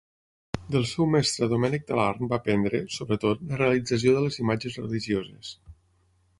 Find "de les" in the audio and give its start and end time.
4.19-4.41